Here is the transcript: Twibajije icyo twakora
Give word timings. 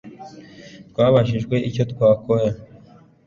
Twibajije 0.89 1.55
icyo 1.69 1.83
twakora 1.91 2.47